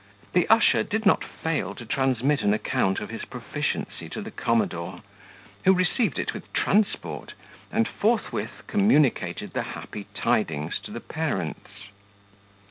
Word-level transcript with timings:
The 0.33 0.47
usher 0.47 0.81
did 0.81 1.05
not 1.05 1.23
fail 1.23 1.75
to 1.75 1.85
transmit 1.85 2.41
an 2.41 2.55
account 2.55 2.99
of 3.01 3.11
his 3.11 3.23
proficiency 3.23 4.09
to 4.09 4.21
the 4.23 4.31
commodore, 4.31 5.03
who 5.63 5.73
received 5.75 6.17
it 6.17 6.33
with 6.33 6.51
transport, 6.53 7.35
and 7.71 7.87
forthwith 7.87 8.63
communicated 8.65 9.53
the 9.53 9.61
happy 9.77 10.07
tidings 10.15 10.79
to 10.85 10.91
the 10.91 11.01
parents. 11.01 11.89